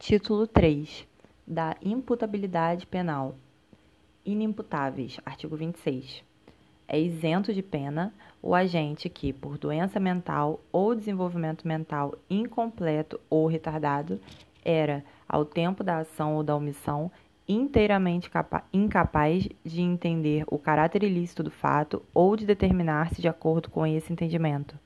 [0.00, 1.06] Título 3
[1.46, 3.34] da imputabilidade penal.
[4.24, 5.20] Inimputáveis.
[5.26, 6.24] Artigo 26.
[6.88, 8.10] É isento de pena
[8.40, 14.18] o agente que, por doença mental ou desenvolvimento mental incompleto ou retardado,
[14.64, 17.12] era, ao tempo da ação ou da omissão,
[17.46, 18.30] inteiramente
[18.72, 24.10] incapaz de entender o caráter ilícito do fato ou de determinar-se de acordo com esse
[24.10, 24.78] entendimento.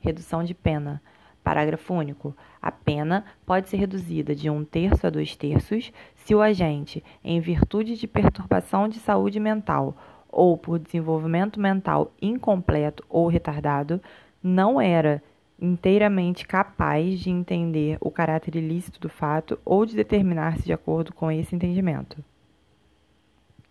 [0.00, 1.00] Redução de pena
[1.48, 2.36] Parágrafo único.
[2.60, 7.40] A pena pode ser reduzida de um terço a dois terços se o agente, em
[7.40, 9.96] virtude de perturbação de saúde mental
[10.30, 13.98] ou por desenvolvimento mental incompleto ou retardado,
[14.42, 15.22] não era
[15.58, 21.32] inteiramente capaz de entender o caráter ilícito do fato ou de determinar-se de acordo com
[21.32, 22.22] esse entendimento.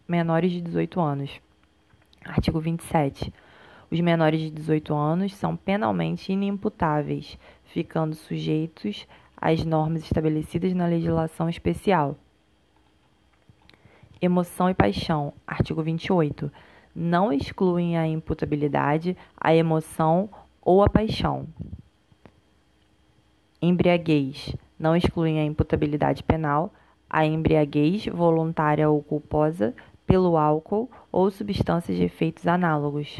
[0.08, 1.40] Menores de 18 anos.
[2.26, 3.32] Artigo 27.
[3.90, 11.50] Os menores de 18 anos são penalmente inimputáveis, ficando sujeitos às normas estabelecidas na legislação
[11.50, 12.18] especial.
[14.22, 16.52] Emoção e paixão, artigo 28.
[16.94, 20.30] Não excluem a imputabilidade a emoção
[20.62, 21.48] ou a paixão.
[23.62, 24.56] Embriaguez.
[24.78, 26.74] Não excluem a imputabilidade penal
[27.10, 29.74] a embriaguez voluntária ou culposa
[30.06, 33.18] pelo álcool ou substâncias de efeitos análogos.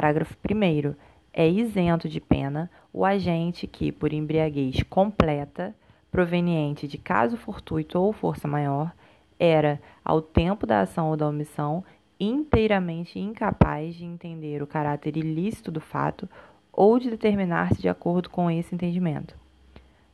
[0.00, 0.94] Parágrafo 1.
[1.30, 5.74] É isento de pena o agente que, por embriaguez completa,
[6.10, 8.94] proveniente de caso fortuito ou força maior,
[9.38, 11.84] era, ao tempo da ação ou da omissão,
[12.18, 16.26] inteiramente incapaz de entender o caráter ilícito do fato
[16.72, 19.34] ou de determinar-se de acordo com esse entendimento.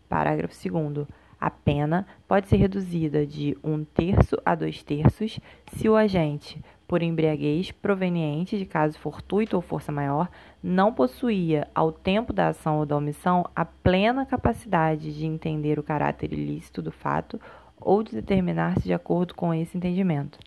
[0.08, 1.06] Parágrafo 2.
[1.40, 7.02] A pena pode ser reduzida de um terço a dois terços se o agente, por
[7.02, 10.28] embriaguez proveniente de caso fortuito ou força maior,
[10.62, 15.82] não possuía, ao tempo da ação ou da omissão, a plena capacidade de entender o
[15.82, 17.40] caráter ilícito do fato
[17.80, 20.38] ou de determinar-se de acordo com esse entendimento.